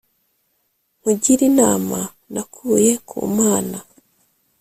[0.99, 1.99] Nkugire inama
[2.33, 3.77] nakuye ku mana